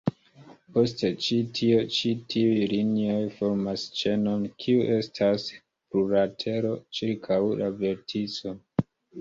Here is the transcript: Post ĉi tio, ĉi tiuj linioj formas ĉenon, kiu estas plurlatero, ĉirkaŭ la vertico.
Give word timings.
Post 0.77 1.01
ĉi 1.25 1.35
tio, 1.57 1.81
ĉi 1.97 2.13
tiuj 2.33 2.63
linioj 2.71 3.19
formas 3.35 3.83
ĉenon, 4.01 4.49
kiu 4.65 4.81
estas 4.97 5.47
plurlatero, 5.59 6.75
ĉirkaŭ 7.01 7.41
la 7.63 7.73
vertico. 7.85 8.59